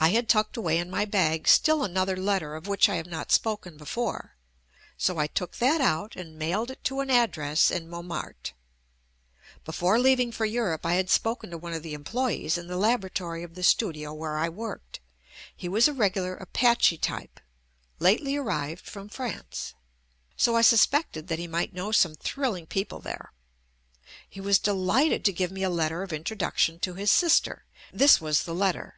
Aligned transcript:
I 0.00 0.10
had 0.10 0.28
tucked 0.28 0.56
away 0.56 0.78
in 0.78 0.90
my 0.90 1.04
bag 1.06 1.48
still 1.48 1.82
another 1.82 2.16
letter 2.16 2.54
of 2.54 2.68
which 2.68 2.88
I 2.88 2.94
have 2.96 3.06
not 3.08 3.32
spoken 3.32 3.76
before, 3.76 4.36
so 4.96 5.18
I 5.18 5.26
took 5.26 5.56
that 5.56 5.80
out 5.80 6.14
and 6.14 6.38
mailed 6.38 6.70
it 6.70 6.84
to 6.84 7.00
an 7.00 7.10
ad 7.10 7.32
dress 7.32 7.68
in 7.68 7.88
Montmartre. 7.90 8.52
Before 9.64 9.98
leaving 9.98 10.30
for 10.30 10.44
Eu 10.46 10.62
rope, 10.62 10.86
I 10.86 10.94
had 10.94 11.10
spoken 11.10 11.50
to 11.50 11.58
one 11.58 11.72
of 11.72 11.82
the 11.82 11.94
employees 11.94 12.56
in 12.56 12.68
the 12.68 12.76
laboratory 12.76 13.42
of 13.42 13.56
the 13.56 13.64
studio 13.64 14.12
where 14.12 14.36
I 14.38 14.48
worked. 14.48 15.00
He 15.56 15.68
was 15.68 15.88
a 15.88 15.92
regular 15.92 16.36
Apache 16.36 16.98
type 16.98 17.40
lately 17.98 18.36
arrived 18.36 18.86
from 18.86 19.08
France, 19.08 19.74
so 20.36 20.54
I 20.54 20.62
suspected 20.62 21.26
that 21.26 21.40
he 21.40 21.48
might 21.48 21.74
know 21.74 21.90
some 21.90 22.14
thrilling 22.14 22.66
people 22.66 23.00
there. 23.00 23.32
He 24.28 24.40
was 24.40 24.60
de 24.60 24.72
lighted 24.74 25.24
to 25.24 25.32
give 25.32 25.50
me 25.50 25.64
a 25.64 25.70
letter 25.70 26.04
of 26.04 26.12
introduction 26.12 26.78
to 26.80 26.94
his 26.94 27.10
sister— 27.10 27.64
this 27.92 28.20
was 28.20 28.44
the 28.44 28.54
letter. 28.54 28.94